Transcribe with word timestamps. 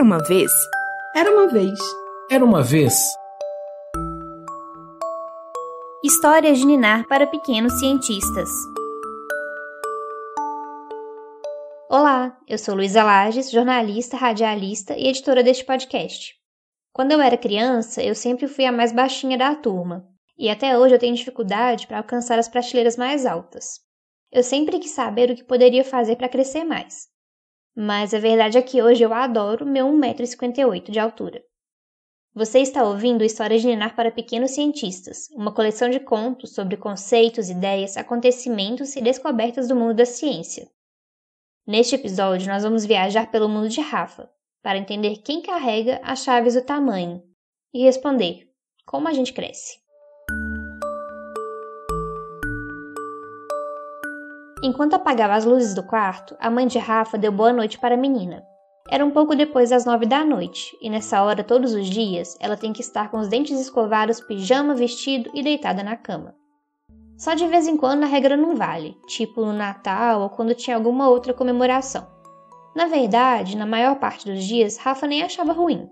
Era 0.00 0.06
uma 0.06 0.22
vez. 0.22 0.50
Era 1.14 1.30
uma 1.30 1.46
vez. 1.46 1.78
Era 2.30 2.42
uma 2.42 2.62
vez. 2.62 2.94
Histórias 6.02 6.56
de 6.56 6.64
Ninar 6.64 7.06
para 7.06 7.26
pequenos 7.26 7.78
cientistas. 7.78 8.48
Olá, 11.90 12.34
eu 12.48 12.56
sou 12.56 12.74
Luísa 12.74 13.04
Lages, 13.04 13.50
jornalista, 13.50 14.16
radialista 14.16 14.96
e 14.96 15.06
editora 15.06 15.42
deste 15.42 15.66
podcast. 15.66 16.34
Quando 16.94 17.12
eu 17.12 17.20
era 17.20 17.36
criança, 17.36 18.02
eu 18.02 18.14
sempre 18.14 18.48
fui 18.48 18.64
a 18.64 18.72
mais 18.72 18.92
baixinha 18.92 19.36
da 19.36 19.54
turma, 19.54 20.08
e 20.38 20.48
até 20.48 20.78
hoje 20.78 20.94
eu 20.94 20.98
tenho 20.98 21.14
dificuldade 21.14 21.86
para 21.86 21.98
alcançar 21.98 22.38
as 22.38 22.48
prateleiras 22.48 22.96
mais 22.96 23.26
altas. 23.26 23.80
Eu 24.32 24.42
sempre 24.42 24.78
quis 24.78 24.92
saber 24.92 25.30
o 25.30 25.36
que 25.36 25.44
poderia 25.44 25.84
fazer 25.84 26.16
para 26.16 26.30
crescer 26.30 26.64
mais. 26.64 27.10
Mas 27.82 28.12
a 28.12 28.18
verdade 28.18 28.58
é 28.58 28.62
que 28.62 28.82
hoje 28.82 29.02
eu 29.02 29.10
adoro 29.14 29.64
meu 29.64 29.86
1,58m 29.86 30.90
de 30.90 31.00
altura. 31.00 31.42
Você 32.34 32.58
está 32.58 32.84
ouvindo 32.84 33.24
Histórias 33.24 33.62
de 33.62 33.68
Ninar 33.68 33.96
para 33.96 34.12
Pequenos 34.12 34.50
Cientistas, 34.50 35.30
uma 35.30 35.50
coleção 35.50 35.88
de 35.88 35.98
contos 35.98 36.54
sobre 36.54 36.76
conceitos, 36.76 37.48
ideias, 37.48 37.96
acontecimentos 37.96 38.96
e 38.96 39.00
descobertas 39.00 39.66
do 39.66 39.74
mundo 39.74 39.94
da 39.94 40.04
ciência. 40.04 40.70
Neste 41.66 41.94
episódio, 41.94 42.48
nós 42.48 42.64
vamos 42.64 42.84
viajar 42.84 43.30
pelo 43.30 43.48
mundo 43.48 43.70
de 43.70 43.80
Rafa, 43.80 44.30
para 44.62 44.76
entender 44.76 45.22
quem 45.22 45.40
carrega 45.40 46.02
as 46.02 46.22
chaves 46.22 46.52
do 46.52 46.62
tamanho 46.62 47.22
e 47.72 47.82
responder 47.82 48.46
como 48.84 49.08
a 49.08 49.14
gente 49.14 49.32
cresce. 49.32 49.78
Enquanto 54.62 54.92
apagava 54.92 55.32
as 55.34 55.46
luzes 55.46 55.74
do 55.74 55.82
quarto, 55.82 56.36
a 56.38 56.50
mãe 56.50 56.66
de 56.66 56.78
Rafa 56.78 57.16
deu 57.16 57.32
boa 57.32 57.50
noite 57.50 57.78
para 57.78 57.94
a 57.94 57.98
menina. 57.98 58.42
Era 58.90 59.04
um 59.04 59.10
pouco 59.10 59.34
depois 59.34 59.70
das 59.70 59.86
nove 59.86 60.04
da 60.04 60.22
noite, 60.22 60.76
e 60.82 60.90
nessa 60.90 61.22
hora, 61.22 61.42
todos 61.42 61.72
os 61.72 61.86
dias, 61.86 62.36
ela 62.38 62.58
tem 62.58 62.70
que 62.70 62.82
estar 62.82 63.10
com 63.10 63.18
os 63.18 63.28
dentes 63.28 63.58
escovados, 63.58 64.20
pijama, 64.20 64.74
vestido 64.74 65.30
e 65.32 65.42
deitada 65.42 65.82
na 65.82 65.96
cama. 65.96 66.34
Só 67.16 67.32
de 67.32 67.46
vez 67.46 67.66
em 67.66 67.76
quando 67.76 68.02
a 68.02 68.06
regra 68.06 68.36
não 68.36 68.54
vale, 68.54 68.98
tipo 69.06 69.44
no 69.46 69.52
Natal 69.52 70.20
ou 70.20 70.28
quando 70.28 70.54
tinha 70.54 70.76
alguma 70.76 71.08
outra 71.08 71.32
comemoração. 71.32 72.06
Na 72.76 72.86
verdade, 72.86 73.56
na 73.56 73.66
maior 73.66 73.96
parte 73.96 74.30
dos 74.30 74.44
dias, 74.44 74.76
Rafa 74.76 75.06
nem 75.06 75.22
achava 75.22 75.52
ruim. 75.52 75.88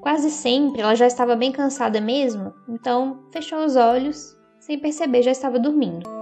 Quase 0.00 0.30
sempre 0.30 0.80
ela 0.80 0.94
já 0.94 1.06
estava 1.08 1.34
bem 1.34 1.50
cansada 1.50 2.00
mesmo, 2.00 2.52
então 2.68 3.24
fechou 3.32 3.64
os 3.64 3.74
olhos, 3.74 4.36
sem 4.60 4.78
perceber 4.78 5.22
já 5.22 5.32
estava 5.32 5.58
dormindo. 5.58 6.21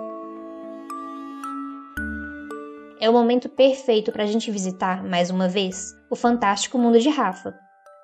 É 3.01 3.09
o 3.09 3.13
momento 3.15 3.49
perfeito 3.49 4.13
para 4.13 4.25
a 4.25 4.27
gente 4.27 4.51
visitar, 4.51 5.03
mais 5.03 5.31
uma 5.31 5.49
vez, 5.49 5.97
o 6.11 6.15
fantástico 6.15 6.77
mundo 6.77 7.01
de 7.01 7.09
Rafa. 7.09 7.55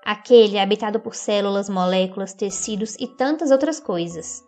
Aquele 0.02 0.58
habitado 0.58 0.98
por 0.98 1.14
células, 1.14 1.68
moléculas, 1.68 2.32
tecidos 2.32 2.96
e 2.98 3.06
tantas 3.06 3.50
outras 3.50 3.78
coisas. 3.78 4.42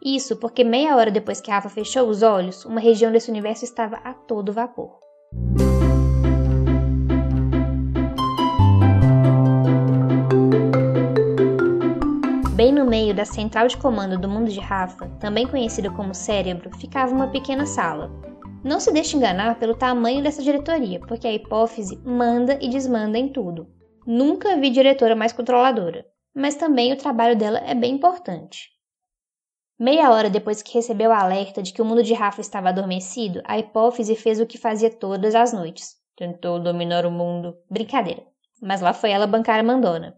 Isso 0.00 0.36
porque 0.36 0.62
meia 0.62 0.94
hora 0.94 1.10
depois 1.10 1.40
que 1.40 1.50
Rafa 1.50 1.68
fechou 1.68 2.08
os 2.08 2.22
olhos, 2.22 2.64
uma 2.64 2.78
região 2.78 3.10
desse 3.10 3.28
universo 3.28 3.64
estava 3.64 3.96
a 3.96 4.14
todo 4.14 4.52
vapor. 4.52 5.00
Bem 12.54 12.72
no 12.72 12.84
meio 12.84 13.12
da 13.14 13.24
central 13.24 13.66
de 13.66 13.76
comando 13.76 14.16
do 14.16 14.28
mundo 14.28 14.48
de 14.48 14.60
Rafa, 14.60 15.08
também 15.18 15.46
conhecida 15.46 15.90
como 15.90 16.14
cérebro, 16.14 16.70
ficava 16.76 17.12
uma 17.12 17.28
pequena 17.28 17.66
sala, 17.66 18.10
não 18.64 18.80
se 18.80 18.92
deixe 18.92 19.16
enganar 19.16 19.58
pelo 19.58 19.76
tamanho 19.76 20.22
dessa 20.22 20.42
diretoria, 20.42 21.00
porque 21.00 21.26
a 21.26 21.32
hipófise 21.32 21.96
manda 22.04 22.58
e 22.60 22.68
desmanda 22.68 23.18
em 23.18 23.28
tudo. 23.28 23.68
Nunca 24.06 24.56
vi 24.56 24.70
diretora 24.70 25.14
mais 25.14 25.32
controladora, 25.32 26.06
mas 26.34 26.54
também 26.54 26.92
o 26.92 26.96
trabalho 26.96 27.36
dela 27.36 27.58
é 27.58 27.74
bem 27.74 27.94
importante. 27.94 28.70
Meia 29.78 30.10
hora 30.10 30.28
depois 30.28 30.60
que 30.60 30.74
recebeu 30.74 31.10
o 31.10 31.12
alerta 31.12 31.62
de 31.62 31.72
que 31.72 31.80
o 31.80 31.84
mundo 31.84 32.02
de 32.02 32.12
Rafa 32.12 32.40
estava 32.40 32.70
adormecido, 32.70 33.40
a 33.44 33.58
hipófise 33.58 34.16
fez 34.16 34.40
o 34.40 34.46
que 34.46 34.58
fazia 34.58 34.90
todas 34.90 35.36
as 35.36 35.52
noites. 35.52 35.94
Tentou 36.16 36.58
dominar 36.58 37.06
o 37.06 37.12
mundo. 37.12 37.56
Brincadeira. 37.70 38.26
Mas 38.60 38.80
lá 38.80 38.92
foi 38.92 39.10
ela 39.10 39.26
bancar 39.26 39.60
a 39.60 39.62
mandona. 39.62 40.16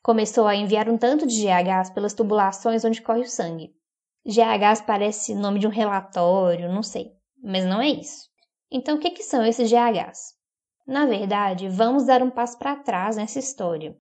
Começou 0.00 0.46
a 0.46 0.54
enviar 0.54 0.88
um 0.88 0.96
tanto 0.96 1.26
de 1.26 1.42
GHs 1.42 1.90
pelas 1.90 2.14
tubulações 2.14 2.84
onde 2.84 3.02
corre 3.02 3.22
o 3.22 3.28
sangue. 3.28 3.74
GHs 4.24 4.82
parece 4.82 5.34
nome 5.34 5.58
de 5.58 5.66
um 5.66 5.70
relatório, 5.70 6.72
não 6.72 6.82
sei. 6.82 7.10
Mas 7.42 7.64
não 7.64 7.80
é 7.80 7.88
isso. 7.88 8.28
Então, 8.70 8.96
o 8.96 9.00
que, 9.00 9.10
que 9.10 9.22
são 9.22 9.44
esses 9.44 9.70
GHs? 9.70 10.34
Na 10.86 11.06
verdade, 11.06 11.68
vamos 11.68 12.06
dar 12.06 12.22
um 12.22 12.30
passo 12.30 12.58
para 12.58 12.76
trás 12.76 13.16
nessa 13.16 13.38
história. 13.38 13.96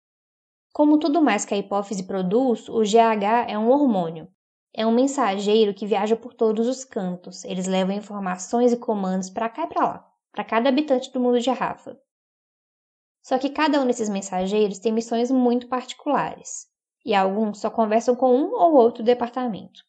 Como 0.73 0.99
tudo 0.99 1.21
mais 1.21 1.45
que 1.45 1.53
a 1.53 1.57
hipófise 1.57 2.03
produz, 2.03 2.67
o 2.69 2.81
GH 2.81 3.47
é 3.47 3.57
um 3.57 3.69
hormônio. 3.69 4.27
É 4.73 4.85
um 4.85 4.91
mensageiro 4.91 5.73
que 5.73 5.87
viaja 5.87 6.17
por 6.17 6.33
todos 6.33 6.67
os 6.67 6.83
cantos. 6.83 7.45
Eles 7.45 7.65
levam 7.65 7.95
informações 7.95 8.73
e 8.73 8.77
comandos 8.77 9.29
para 9.29 9.49
cá 9.49 9.63
e 9.63 9.67
para 9.67 9.85
lá, 9.85 10.11
para 10.31 10.43
cada 10.43 10.69
habitante 10.69 11.11
do 11.11 11.19
mundo 11.19 11.39
de 11.39 11.49
Rafa. 11.49 11.97
Só 13.23 13.39
que 13.39 13.49
cada 13.49 13.81
um 13.81 13.87
desses 13.87 14.09
mensageiros 14.09 14.77
tem 14.77 14.91
missões 14.91 15.31
muito 15.31 15.67
particulares, 15.67 16.67
e 17.03 17.15
alguns 17.15 17.59
só 17.59 17.71
conversam 17.71 18.15
com 18.15 18.35
um 18.35 18.53
ou 18.53 18.75
outro 18.75 19.03
departamento. 19.03 19.81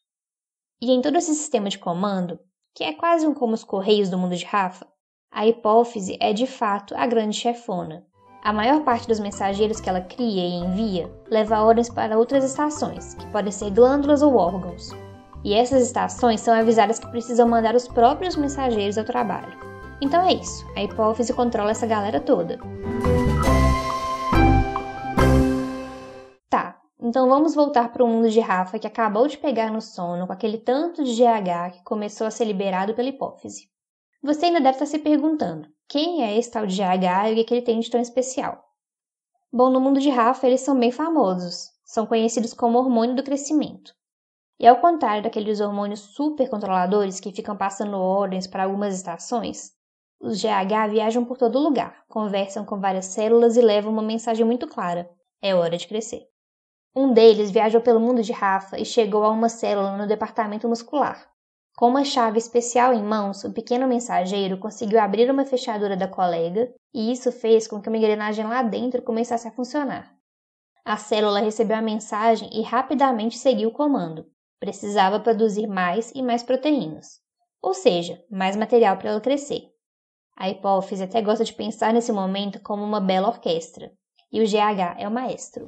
E 0.81 0.91
em 0.91 1.01
todo 1.01 1.17
esse 1.17 1.35
sistema 1.35 1.69
de 1.69 1.77
comando, 1.77 2.39
que 2.77 2.83
é 2.83 2.93
quase 2.93 3.25
um 3.25 3.33
como 3.33 3.55
os 3.55 3.63
correios 3.63 4.07
do 4.07 4.19
mundo 4.19 4.35
de 4.35 4.45
Rafa, 4.45 4.85
a 5.31 5.47
hipófise 5.47 6.15
é 6.21 6.31
de 6.31 6.45
fato 6.45 6.93
a 6.95 7.07
grande 7.07 7.35
chefona. 7.35 8.05
A 8.43 8.53
maior 8.53 8.83
parte 8.83 9.07
dos 9.07 9.19
mensageiros 9.19 9.81
que 9.81 9.89
ela 9.89 9.99
cria 9.99 10.43
e 10.43 10.59
envia 10.59 11.11
leva 11.27 11.63
ordens 11.63 11.89
para 11.89 12.19
outras 12.19 12.43
estações, 12.43 13.15
que 13.15 13.25
podem 13.31 13.51
ser 13.51 13.71
glândulas 13.71 14.21
ou 14.21 14.35
órgãos. 14.35 14.91
E 15.43 15.55
essas 15.55 15.81
estações 15.81 16.39
são 16.39 16.53
avisadas 16.53 16.99
que 16.99 17.09
precisam 17.09 17.47
mandar 17.47 17.73
os 17.73 17.87
próprios 17.87 18.35
mensageiros 18.35 18.99
ao 18.99 19.05
trabalho. 19.05 19.57
Então 19.99 20.21
é 20.21 20.33
isso, 20.33 20.63
a 20.75 20.83
hipófise 20.83 21.33
controla 21.33 21.71
essa 21.71 21.87
galera 21.87 22.19
toda. 22.19 22.59
Então 27.07 27.29
vamos 27.29 27.55
voltar 27.55 27.93
para 27.93 28.03
o 28.03 28.07
mundo 28.07 28.29
de 28.29 28.41
Rafa 28.41 28.77
que 28.77 28.85
acabou 28.85 29.29
de 29.29 29.37
pegar 29.37 29.71
no 29.71 29.79
sono 29.79 30.27
com 30.27 30.33
aquele 30.33 30.57
tanto 30.57 31.05
de 31.05 31.13
GH 31.13 31.77
que 31.77 31.83
começou 31.85 32.27
a 32.27 32.31
ser 32.31 32.43
liberado 32.43 32.93
pela 32.93 33.07
hipófise. 33.07 33.69
Você 34.21 34.47
ainda 34.47 34.59
deve 34.59 34.71
estar 34.71 34.85
se 34.87 34.99
perguntando: 34.99 35.69
quem 35.87 36.21
é 36.25 36.37
esse 36.37 36.51
tal 36.51 36.67
de 36.67 36.75
GH 36.75 37.29
e 37.29 37.31
o 37.31 37.35
que, 37.35 37.43
que 37.45 37.53
ele 37.53 37.61
tem 37.61 37.79
de 37.79 37.89
tão 37.89 38.01
especial? 38.01 38.61
Bom, 39.49 39.69
no 39.69 39.79
mundo 39.79 40.01
de 40.01 40.09
Rafa 40.09 40.47
eles 40.47 40.59
são 40.59 40.77
bem 40.77 40.91
famosos, 40.91 41.69
são 41.85 42.05
conhecidos 42.05 42.53
como 42.53 42.77
hormônio 42.77 43.15
do 43.15 43.23
crescimento. 43.23 43.93
E 44.59 44.67
ao 44.67 44.81
contrário 44.81 45.23
daqueles 45.23 45.61
hormônios 45.61 46.01
super 46.01 46.49
controladores 46.49 47.21
que 47.21 47.31
ficam 47.31 47.55
passando 47.55 47.95
ordens 47.95 48.47
para 48.47 48.65
algumas 48.65 48.93
estações, 48.93 49.71
os 50.19 50.41
GH 50.41 50.91
viajam 50.91 51.23
por 51.23 51.37
todo 51.37 51.57
lugar, 51.57 52.03
conversam 52.09 52.65
com 52.65 52.81
várias 52.81 53.05
células 53.05 53.55
e 53.55 53.61
levam 53.61 53.93
uma 53.93 54.03
mensagem 54.03 54.45
muito 54.45 54.67
clara: 54.67 55.09
é 55.41 55.55
hora 55.55 55.77
de 55.77 55.87
crescer. 55.87 56.27
Um 56.99 57.13
deles 57.13 57.51
viajou 57.51 57.79
pelo 57.79 57.99
mundo 57.99 58.23
de 58.23 58.31
Rafa 58.31 58.79
e 58.79 58.83
chegou 58.83 59.23
a 59.23 59.29
uma 59.29 59.49
célula 59.49 59.95
no 59.95 60.07
departamento 60.07 60.67
muscular. 60.67 61.29
Com 61.77 61.89
uma 61.89 62.03
chave 62.03 62.39
especial 62.39 62.91
em 62.91 63.03
mãos, 63.03 63.43
o 63.43 63.53
pequeno 63.53 63.87
mensageiro 63.87 64.57
conseguiu 64.57 64.99
abrir 64.99 65.29
uma 65.29 65.45
fechadura 65.45 65.95
da 65.95 66.07
colega 66.07 66.73
e 66.91 67.11
isso 67.11 67.31
fez 67.31 67.67
com 67.67 67.79
que 67.79 67.87
uma 67.87 67.99
engrenagem 67.99 68.47
lá 68.47 68.63
dentro 68.63 69.03
começasse 69.03 69.47
a 69.47 69.51
funcionar. 69.51 70.11
A 70.83 70.97
célula 70.97 71.39
recebeu 71.39 71.77
a 71.77 71.83
mensagem 71.83 72.49
e 72.51 72.63
rapidamente 72.63 73.37
seguiu 73.37 73.69
o 73.69 73.73
comando. 73.73 74.25
Precisava 74.59 75.19
produzir 75.19 75.67
mais 75.67 76.11
e 76.15 76.23
mais 76.23 76.41
proteínas, 76.41 77.19
ou 77.61 77.75
seja, 77.75 78.19
mais 78.27 78.55
material 78.55 78.97
para 78.97 79.11
ela 79.11 79.21
crescer. 79.21 79.71
A 80.35 80.49
hipófise 80.49 81.03
até 81.03 81.21
gosta 81.21 81.43
de 81.43 81.53
pensar 81.53 81.93
nesse 81.93 82.11
momento 82.11 82.59
como 82.59 82.83
uma 82.83 82.99
bela 82.99 83.27
orquestra, 83.27 83.91
e 84.31 84.41
o 84.41 84.45
GH 84.45 84.97
é 84.97 85.07
o 85.07 85.11
maestro. 85.11 85.67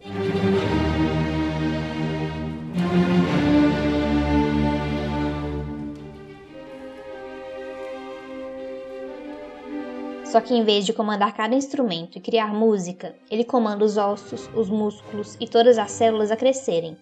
Só 10.29 10.39
que 10.39 10.53
em 10.53 10.63
vez 10.63 10.85
de 10.85 10.93
comandar 10.93 11.33
cada 11.33 11.55
instrumento 11.55 12.17
e 12.17 12.21
criar 12.21 12.53
música, 12.53 13.15
ele 13.31 13.43
comanda 13.43 13.83
os 13.83 13.97
ossos, 13.97 14.47
os 14.53 14.69
músculos 14.69 15.35
e 15.39 15.47
todas 15.47 15.79
as 15.79 15.89
células 15.89 16.29
a 16.29 16.37
crescerem. 16.37 16.95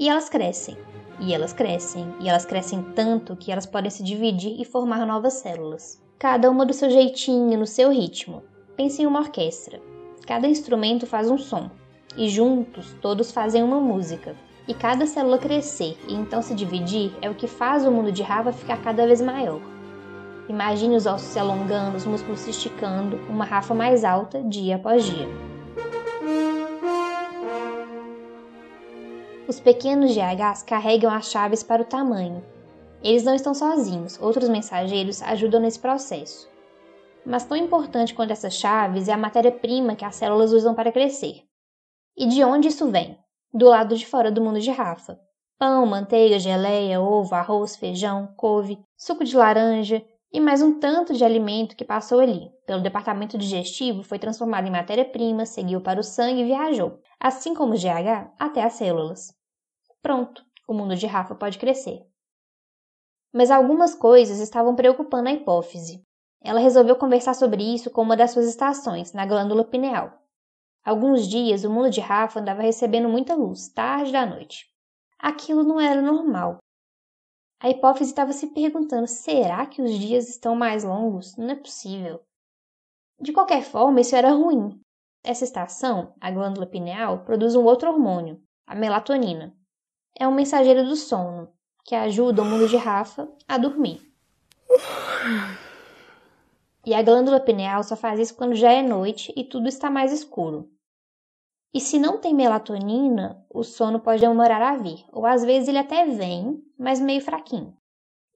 E 0.00 0.08
elas 0.08 0.30
crescem, 0.30 0.74
e 1.20 1.34
elas 1.34 1.52
crescem, 1.52 2.10
e 2.20 2.28
elas 2.28 2.46
crescem 2.46 2.82
tanto 2.94 3.36
que 3.36 3.52
elas 3.52 3.66
podem 3.66 3.90
se 3.90 4.02
dividir 4.02 4.58
e 4.58 4.64
formar 4.64 5.06
novas 5.06 5.34
células. 5.34 6.02
Cada 6.18 6.50
uma 6.50 6.64
do 6.64 6.72
seu 6.72 6.88
jeitinho, 6.88 7.58
no 7.58 7.66
seu 7.66 7.90
ritmo. 7.90 8.42
Pense 8.76 9.02
em 9.02 9.06
uma 9.06 9.20
orquestra. 9.20 9.78
Cada 10.26 10.48
instrumento 10.48 11.06
faz 11.06 11.30
um 11.30 11.36
som, 11.36 11.70
e 12.16 12.30
juntos 12.30 12.96
todos 13.02 13.30
fazem 13.30 13.62
uma 13.62 13.78
música 13.78 14.34
e 14.68 14.74
cada 14.74 15.06
célula 15.06 15.38
crescer 15.38 15.96
e 16.06 16.14
então 16.14 16.42
se 16.42 16.54
dividir 16.54 17.16
é 17.22 17.30
o 17.30 17.34
que 17.34 17.46
faz 17.46 17.86
o 17.86 17.90
mundo 17.90 18.12
de 18.12 18.22
Rava 18.22 18.52
ficar 18.52 18.76
cada 18.82 19.06
vez 19.06 19.20
maior. 19.22 19.60
Imagine 20.46 20.96
os 20.96 21.06
ossos 21.06 21.28
se 21.28 21.38
alongando, 21.38 21.96
os 21.96 22.04
músculos 22.04 22.40
se 22.40 22.50
esticando, 22.50 23.16
uma 23.28 23.44
Rafa 23.44 23.74
mais 23.74 24.04
alta 24.04 24.42
dia 24.42 24.76
após 24.76 25.04
dia. 25.04 25.26
Os 29.46 29.58
pequenos 29.58 30.14
GHs 30.14 30.62
carregam 30.62 31.10
as 31.10 31.30
chaves 31.30 31.62
para 31.62 31.82
o 31.82 31.86
tamanho. 31.86 32.44
Eles 33.02 33.24
não 33.24 33.34
estão 33.34 33.54
sozinhos, 33.54 34.18
outros 34.20 34.48
mensageiros 34.48 35.22
ajudam 35.22 35.60
nesse 35.60 35.78
processo. 35.78 36.48
Mas 37.24 37.44
tão 37.44 37.56
importante 37.56 38.14
quanto 38.14 38.32
essas 38.32 38.54
chaves 38.54 39.08
é 39.08 39.12
a 39.12 39.18
matéria-prima 39.18 39.96
que 39.96 40.04
as 40.04 40.16
células 40.16 40.52
usam 40.52 40.74
para 40.74 40.92
crescer. 40.92 41.44
E 42.16 42.26
de 42.26 42.42
onde 42.44 42.68
isso 42.68 42.90
vem? 42.90 43.18
Do 43.52 43.66
lado 43.66 43.96
de 43.96 44.06
fora 44.06 44.30
do 44.30 44.42
mundo 44.42 44.60
de 44.60 44.70
Rafa. 44.70 45.18
Pão, 45.58 45.86
manteiga, 45.86 46.38
geleia, 46.38 47.00
ovo, 47.00 47.34
arroz, 47.34 47.76
feijão, 47.76 48.32
couve, 48.36 48.78
suco 48.94 49.24
de 49.24 49.34
laranja 49.34 50.04
e 50.30 50.38
mais 50.38 50.60
um 50.60 50.78
tanto 50.78 51.14
de 51.14 51.24
alimento 51.24 51.74
que 51.74 51.84
passou 51.84 52.20
ali. 52.20 52.50
Pelo 52.66 52.82
departamento 52.82 53.38
digestivo, 53.38 54.02
foi 54.02 54.18
transformado 54.18 54.68
em 54.68 54.70
matéria-prima, 54.70 55.46
seguiu 55.46 55.80
para 55.80 55.98
o 55.98 56.04
sangue 56.04 56.42
e 56.42 56.44
viajou, 56.44 57.00
assim 57.18 57.54
como 57.54 57.72
o 57.72 57.76
GH, 57.76 58.30
até 58.38 58.62
as 58.62 58.74
células. 58.74 59.34
Pronto, 60.02 60.44
o 60.68 60.74
mundo 60.74 60.94
de 60.94 61.06
Rafa 61.06 61.34
pode 61.34 61.58
crescer. 61.58 62.02
Mas 63.32 63.50
algumas 63.50 63.94
coisas 63.94 64.40
estavam 64.40 64.76
preocupando 64.76 65.30
a 65.30 65.32
hipófise. 65.32 66.04
Ela 66.42 66.60
resolveu 66.60 66.96
conversar 66.96 67.34
sobre 67.34 67.62
isso 67.62 67.90
com 67.90 68.02
uma 68.02 68.16
das 68.16 68.30
suas 68.30 68.46
estações, 68.46 69.14
na 69.14 69.24
glândula 69.24 69.64
pineal. 69.64 70.12
Alguns 70.84 71.26
dias 71.28 71.64
o 71.64 71.70
mundo 71.70 71.90
de 71.90 72.00
Rafa 72.00 72.40
andava 72.40 72.62
recebendo 72.62 73.08
muita 73.08 73.34
luz, 73.34 73.68
tarde 73.68 74.12
da 74.12 74.24
noite. 74.24 74.66
Aquilo 75.18 75.62
não 75.62 75.80
era 75.80 76.00
normal. 76.00 76.58
A 77.60 77.68
hipófise 77.68 78.10
estava 78.10 78.32
se 78.32 78.48
perguntando: 78.54 79.06
será 79.06 79.66
que 79.66 79.82
os 79.82 79.92
dias 79.98 80.28
estão 80.28 80.54
mais 80.54 80.84
longos? 80.84 81.36
Não 81.36 81.50
é 81.50 81.56
possível. 81.56 82.22
De 83.20 83.32
qualquer 83.32 83.62
forma, 83.62 84.00
isso 84.00 84.14
era 84.14 84.30
ruim. 84.30 84.80
Essa 85.24 85.44
estação, 85.44 86.14
a 86.20 86.30
glândula 86.30 86.66
pineal, 86.66 87.24
produz 87.24 87.56
um 87.56 87.64
outro 87.64 87.90
hormônio, 87.90 88.40
a 88.66 88.74
melatonina. 88.74 89.54
É 90.16 90.26
um 90.26 90.34
mensageiro 90.34 90.84
do 90.84 90.94
sono, 90.94 91.52
que 91.84 91.94
ajuda 91.94 92.42
o 92.42 92.44
mundo 92.44 92.68
de 92.68 92.76
Rafa 92.76 93.28
a 93.48 93.58
dormir. 93.58 94.00
E 96.88 96.94
a 96.94 97.02
glândula 97.02 97.38
pineal 97.38 97.82
só 97.82 97.94
faz 97.94 98.18
isso 98.18 98.34
quando 98.34 98.54
já 98.54 98.72
é 98.72 98.82
noite 98.82 99.30
e 99.36 99.44
tudo 99.44 99.68
está 99.68 99.90
mais 99.90 100.10
escuro. 100.10 100.70
E 101.74 101.82
se 101.82 101.98
não 101.98 102.18
tem 102.18 102.34
melatonina, 102.34 103.44
o 103.50 103.62
sono 103.62 104.00
pode 104.00 104.22
demorar 104.22 104.62
a 104.62 104.74
vir, 104.74 105.04
ou 105.12 105.26
às 105.26 105.44
vezes 105.44 105.68
ele 105.68 105.76
até 105.76 106.06
vem, 106.06 106.62
mas 106.78 106.98
meio 106.98 107.20
fraquinho. 107.20 107.76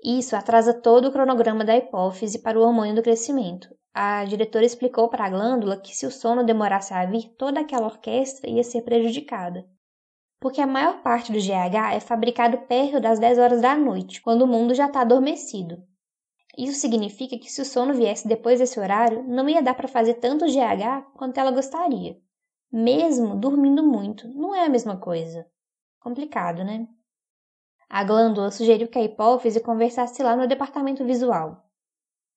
Isso 0.04 0.36
atrasa 0.36 0.74
todo 0.74 1.08
o 1.08 1.10
cronograma 1.10 1.64
da 1.64 1.74
hipófise 1.74 2.40
para 2.40 2.58
o 2.58 2.62
hormônio 2.62 2.94
do 2.94 3.02
crescimento. 3.02 3.74
A 3.94 4.22
diretora 4.26 4.66
explicou 4.66 5.08
para 5.08 5.24
a 5.24 5.30
glândula 5.30 5.78
que 5.78 5.96
se 5.96 6.04
o 6.04 6.10
sono 6.10 6.44
demorasse 6.44 6.92
a 6.92 7.06
vir, 7.06 7.34
toda 7.38 7.60
aquela 7.60 7.86
orquestra 7.86 8.50
ia 8.50 8.62
ser 8.62 8.82
prejudicada. 8.82 9.66
Porque 10.38 10.60
a 10.60 10.66
maior 10.66 11.00
parte 11.00 11.32
do 11.32 11.38
GH 11.38 11.94
é 11.94 12.00
fabricado 12.00 12.58
perto 12.68 13.00
das 13.00 13.18
10 13.18 13.38
horas 13.38 13.62
da 13.62 13.74
noite, 13.74 14.20
quando 14.20 14.42
o 14.42 14.46
mundo 14.46 14.74
já 14.74 14.88
está 14.88 15.00
adormecido. 15.00 15.82
Isso 16.56 16.78
significa 16.78 17.38
que 17.38 17.50
se 17.50 17.62
o 17.62 17.64
sono 17.64 17.94
viesse 17.94 18.28
depois 18.28 18.58
desse 18.60 18.78
horário, 18.78 19.22
não 19.24 19.48
ia 19.48 19.62
dar 19.62 19.74
para 19.74 19.88
fazer 19.88 20.14
tanto 20.14 20.46
GH 20.46 21.12
quanto 21.14 21.38
ela 21.38 21.50
gostaria 21.50 22.20
mesmo 22.72 23.36
dormindo 23.36 23.82
muito. 23.82 24.26
Não 24.28 24.54
é 24.54 24.64
a 24.64 24.68
mesma 24.68 24.96
coisa. 24.96 25.46
Complicado, 26.00 26.64
né? 26.64 26.88
A 27.88 28.02
glândula 28.02 28.50
sugeriu 28.50 28.88
que 28.88 28.98
a 28.98 29.04
hipófise 29.04 29.60
conversasse 29.60 30.22
lá 30.22 30.34
no 30.34 30.48
departamento 30.48 31.04
visual. 31.04 31.66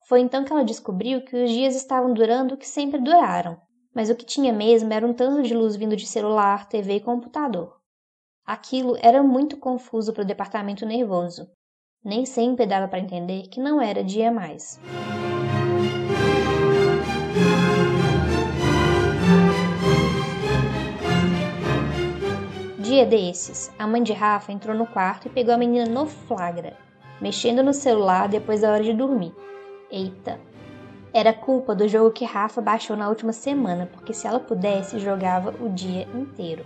Foi 0.06 0.20
então 0.20 0.44
que 0.44 0.52
ela 0.52 0.66
descobriu 0.66 1.24
que 1.24 1.42
os 1.42 1.50
dias 1.50 1.76
estavam 1.76 2.14
durando 2.14 2.54
o 2.54 2.58
que 2.58 2.68
sempre 2.68 3.00
duraram, 3.00 3.60
mas 3.94 4.10
o 4.10 4.16
que 4.16 4.26
tinha 4.26 4.52
mesmo 4.52 4.92
era 4.92 5.08
um 5.08 5.14
tanto 5.14 5.42
de 5.42 5.54
luz 5.56 5.78
vindo 5.78 5.96
de 5.96 6.06
celular, 6.06 6.68
TV 6.68 6.98
e 6.98 7.00
computador. 7.00 7.80
Aquilo 8.46 8.98
era 9.02 9.24
muito 9.24 9.58
confuso 9.58 10.14
para 10.14 10.22
o 10.22 10.28
departamento 10.28 10.86
nervoso. 10.86 11.50
Nem 12.06 12.24
sempre 12.24 12.68
dava 12.68 12.88
para 12.88 13.00
entender 13.00 13.48
que 13.50 13.60
não 13.60 13.82
era 13.82 14.04
dia 14.04 14.32
mais. 14.32 14.80
dia 22.96 23.06
desses, 23.06 23.74
a 23.78 23.86
mãe 23.86 24.02
de 24.02 24.14
Rafa 24.14 24.54
entrou 24.54 24.74
no 24.74 24.88
quarto 24.88 25.28
e 25.28 25.30
pegou 25.30 25.54
a 25.54 25.58
menina 25.58 25.86
no 25.86 26.06
flagra, 26.06 26.78
mexendo 27.20 27.62
no 27.62 27.74
celular 27.74 28.30
depois 28.30 28.62
da 28.62 28.72
hora 28.72 28.84
de 28.84 28.94
dormir. 28.94 29.34
Eita! 29.92 30.40
Era 31.12 31.34
culpa 31.34 31.76
do 31.76 31.90
jogo 31.90 32.12
que 32.12 32.24
Rafa 32.24 32.62
baixou 32.62 32.96
na 32.96 33.10
última 33.10 33.34
semana, 33.34 33.90
porque 33.92 34.14
se 34.14 34.26
ela 34.26 34.40
pudesse, 34.40 35.00
jogava 35.00 35.54
o 35.60 35.68
dia 35.68 36.08
inteiro. 36.14 36.64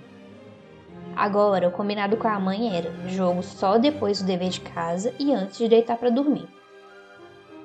Agora, 1.19 1.67
o 1.67 1.71
combinado 1.71 2.15
com 2.15 2.29
a 2.29 2.39
mãe 2.39 2.77
era 2.77 2.93
jogo 3.09 3.43
só 3.43 3.77
depois 3.77 4.21
do 4.21 4.25
dever 4.25 4.47
de 4.47 4.61
casa 4.61 5.13
e 5.19 5.33
antes 5.33 5.57
de 5.57 5.67
deitar 5.67 5.97
para 5.97 6.09
dormir. 6.09 6.47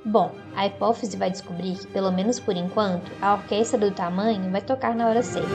Bom, 0.05 0.33
a 0.57 0.67
hipófise 0.67 1.17
vai 1.17 1.31
descobrir 1.31 1.79
que, 1.79 1.87
pelo 1.87 2.11
menos 2.11 2.41
por 2.41 2.57
enquanto, 2.57 3.13
a 3.23 3.35
orquestra 3.35 3.79
do 3.79 3.93
tamanho 3.93 4.51
vai 4.51 4.61
tocar 4.61 4.97
na 4.97 5.09
hora 5.09 5.23
certa. 5.23 5.49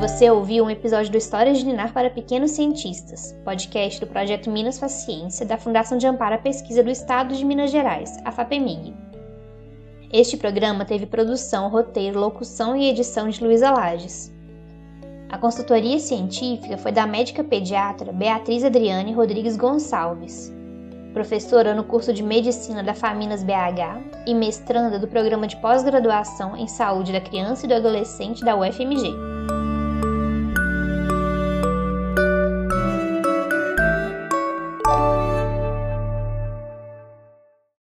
Você 0.00 0.30
ouviu 0.30 0.64
um 0.64 0.70
episódio 0.70 1.10
do 1.10 1.18
Histórias 1.18 1.58
de 1.58 1.66
Ninar 1.66 1.92
para 1.92 2.10
Pequenos 2.10 2.52
Cientistas, 2.52 3.32
podcast 3.44 3.98
do 3.98 4.06
projeto 4.06 4.48
Minas 4.48 4.78
Faciência 4.78 5.44
da 5.44 5.58
Fundação 5.58 5.98
de 5.98 6.06
Amparo 6.06 6.36
à 6.36 6.38
Pesquisa 6.38 6.80
do 6.80 6.90
Estado 6.90 7.34
de 7.34 7.44
Minas 7.44 7.72
Gerais, 7.72 8.16
a 8.24 8.30
FAPEMIG. 8.30 9.11
Este 10.12 10.36
programa 10.36 10.84
teve 10.84 11.06
produção, 11.06 11.70
roteiro, 11.70 12.20
locução 12.20 12.76
e 12.76 12.90
edição 12.90 13.30
de 13.30 13.42
Luísa 13.42 13.70
Lages. 13.70 14.30
A 15.30 15.38
consultoria 15.38 15.98
científica 15.98 16.76
foi 16.76 16.92
da 16.92 17.06
médica 17.06 17.42
pediatra 17.42 18.12
Beatriz 18.12 18.62
Adriane 18.62 19.14
Rodrigues 19.14 19.56
Gonçalves, 19.56 20.52
professora 21.14 21.74
no 21.74 21.84
curso 21.84 22.12
de 22.12 22.22
Medicina 22.22 22.82
da 22.82 22.92
Faminas 22.92 23.42
BH 23.42 24.26
e 24.26 24.34
mestranda 24.34 24.98
do 24.98 25.08
programa 25.08 25.46
de 25.46 25.56
pós-graduação 25.56 26.54
em 26.58 26.66
Saúde 26.66 27.10
da 27.10 27.20
Criança 27.20 27.64
e 27.64 27.68
do 27.70 27.74
Adolescente 27.74 28.44
da 28.44 28.54
UFMG. 28.54 29.31